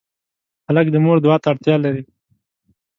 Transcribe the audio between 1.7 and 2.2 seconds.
لري.